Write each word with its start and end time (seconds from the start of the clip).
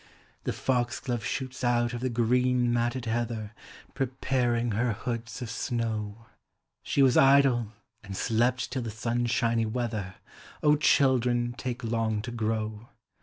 The 0.45 0.51
foxglove 0.51 1.23
shoots 1.23 1.63
out 1.63 1.93
of 1.93 2.01
the 2.01 2.09
green 2.09 2.73
matted 2.73 3.05
heather. 3.05 3.53
Preparing 3.93 4.71
her 4.71 4.93
hoods 4.93 5.43
of 5.43 5.51
snow; 5.51 6.25
She 6.81 7.03
was 7.03 7.17
idle, 7.17 7.73
and 8.03 8.17
slept 8.17 8.71
till 8.71 8.81
the 8.81 8.89
sunshiny 8.89 9.67
weather: 9.67 10.15
O, 10.63 10.75
children 10.75 11.53
take 11.55 11.83
long 11.83 12.23
to 12.23 12.31
grow. 12.31 12.87